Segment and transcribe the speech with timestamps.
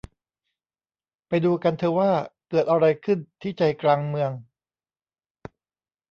[1.27, 2.11] ไปดูกันเถอะว่า
[2.49, 4.31] เกิดอะไรขึ้นที่ใจกลางเมือง